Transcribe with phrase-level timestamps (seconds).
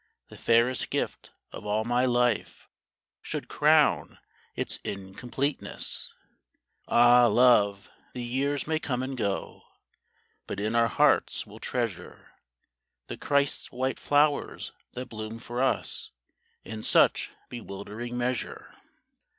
[0.29, 2.67] The fairest gift of all my life
[3.21, 4.17] Should crown
[4.55, 6.11] its incompleteness!
[6.87, 7.91] Ah, love!
[8.15, 9.61] the years may come and go,
[10.47, 12.31] But in our hearts we '11 treasure
[13.09, 16.09] The Christ's white flowers that bloom for us
[16.65, 18.69] In such bewildering measure.
[18.71, 18.81] 40 CHRISTMASTIDE.